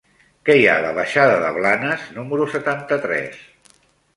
[0.47, 3.41] Què hi ha a la baixada de Blanes número setanta-tres?